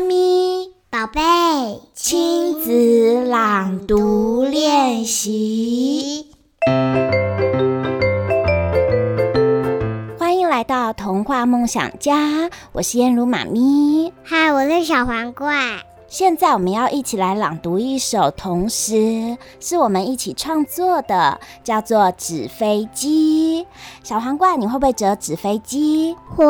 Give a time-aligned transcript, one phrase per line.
[0.00, 1.20] 妈咪，宝贝，
[1.94, 6.26] 亲子朗读练习。
[10.18, 14.10] 欢迎来到童话梦想家，我是燕如妈咪。
[14.24, 15.80] 嗨，我是小皇冠。
[16.08, 23.64] 现在我们要一起来朗读一首童诗，是我们一起创作的，叫做《纸飞机》。
[24.02, 26.16] 小皇冠，你会不会折纸飞机？
[26.34, 26.46] 会。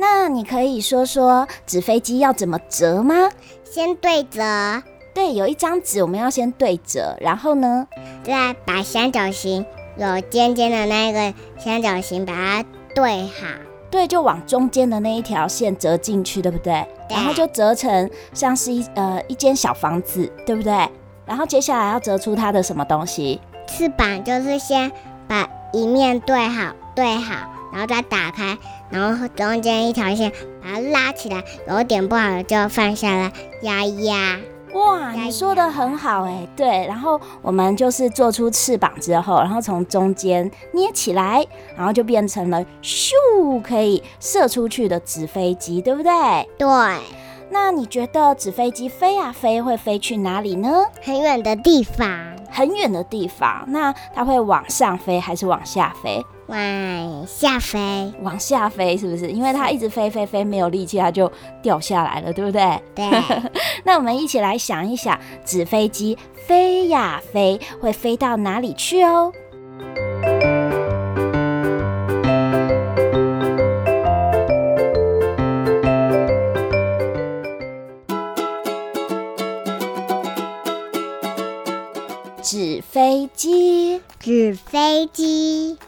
[0.00, 3.28] 那你可以说说纸飞机要怎么折吗？
[3.64, 4.40] 先对折。
[5.12, 7.88] 对，有一张纸，我们要先对折，然后呢，
[8.22, 9.66] 再把三角形
[9.96, 13.46] 有尖尖的那个三角形把它对好。
[13.90, 16.86] 对，就往中间的那一条线折进去，对不对？
[17.08, 17.16] 对。
[17.16, 20.88] 然后就折成像是一呃一间小房子，对不对？
[21.26, 23.40] 然后接下来要折出它的什么东西？
[23.66, 24.92] 翅膀，就是先
[25.26, 28.56] 把一面对好，对好，然后再打开，
[28.90, 30.32] 然后中间一条线
[30.62, 33.32] 把它拉起来，有点不好的就放下来
[33.62, 34.38] 压一压。
[34.74, 41.44] 哇，你说的很好哎，对，然后我们就是做出翅膀之后，然后从中间捏起来，
[41.74, 43.12] 然后就变成了咻，
[43.62, 46.12] 可以射出去的纸飞机，对不对？
[46.58, 46.68] 对。
[47.50, 50.84] 那你觉得纸飞机飞呀飞，会飞去哪里呢？
[51.02, 52.06] 很远的地方。
[52.58, 56.24] 很远的地方，那它会往上飞还是往下飞？
[56.48, 58.12] 往下飞。
[58.22, 59.30] 往下飞是不是？
[59.30, 61.30] 因为它一直飞飞飞，没有力气，它就
[61.62, 62.82] 掉下来了，对不对？
[62.96, 63.08] 对。
[63.84, 69.32] 那我们一起来想一想，纸飞机飞呀飞，会飞到哪里去哦？
[84.70, 85.78] 飞机，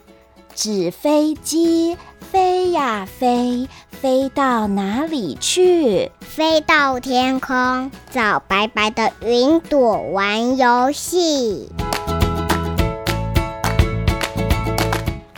[0.55, 6.11] 纸飞机飞呀飞，飞到哪里去？
[6.21, 11.69] 飞到天空，找白白的云朵玩游戏。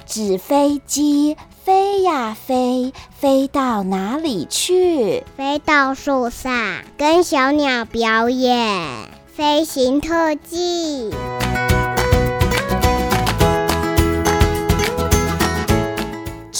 [0.06, 5.24] 纸飞机飞呀飞，飞到哪里去？
[5.36, 9.10] 飞到树上，跟小鸟表演。
[9.34, 11.10] 飞行特技，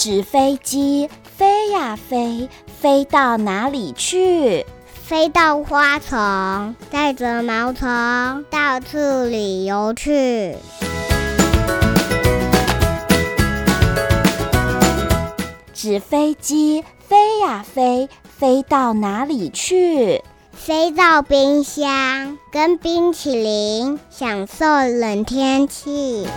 [0.03, 2.49] 纸飞机飞呀飞，
[2.81, 4.65] 飞到哪里去？
[4.85, 7.87] 飞到花丛，带着毛虫
[8.49, 10.57] 到处旅游去。
[15.73, 20.21] 纸飞机飞呀飞，飞到哪里去？
[20.51, 26.27] 飞到冰箱，跟冰淇淋享受冷天气。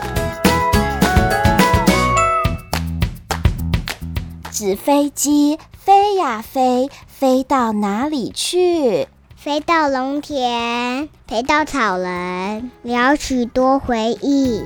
[4.58, 9.06] 纸飞机飞呀飞，飞到哪里去？
[9.36, 14.62] 飞到农田，飞到草人，聊许多回忆。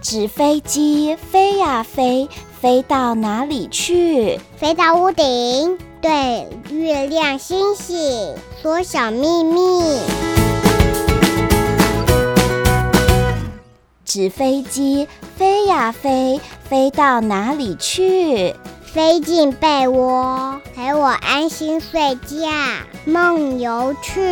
[0.00, 2.26] 纸飞机飞呀飞。
[2.58, 4.40] 飞到哪里去？
[4.56, 9.97] 飞到屋顶，对月亮星星说小秘密。
[14.08, 18.54] 纸飞机飞呀飞，飞到哪里去？
[18.82, 22.48] 飞进被窝，陪我安心睡觉，
[23.04, 24.22] 梦游去。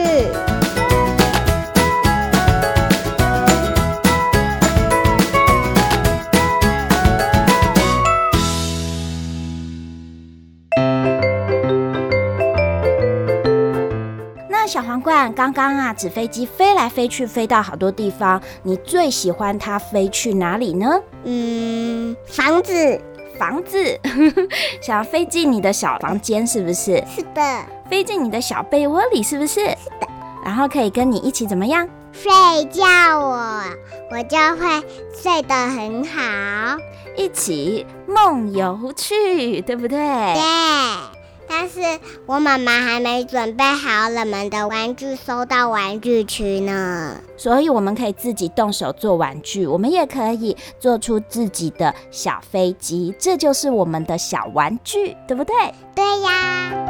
[14.66, 18.41] 小皇冠，刚刚啊，纸飞机飞来飞去，飞到好多地方。
[18.65, 21.00] 你最喜欢它飞去哪里呢？
[21.25, 23.00] 嗯，房子，
[23.38, 23.99] 房子，
[24.82, 27.03] 想要飞进你的小房间，是不是？
[27.15, 27.65] 是的。
[27.88, 29.60] 飞进你的小被窝里，是不是？
[29.60, 30.09] 是的。
[30.44, 31.88] 然后可以跟你一起怎么样？
[32.12, 32.31] 睡
[32.72, 32.84] 觉
[33.21, 33.62] 我，
[34.10, 34.83] 我就会
[35.22, 36.77] 睡得很好。
[37.16, 39.98] 一起梦游去，对不对？
[39.98, 41.16] 对。
[41.48, 41.81] 但是
[42.27, 55.54] 我妈妈还没准备好我们的玩具收到玩具区呢，所以我们可以自己动手做玩具，我们也可以做出自己的小飞机，这就是我们的小玩具，对不对？
[55.95, 56.85] 对呀。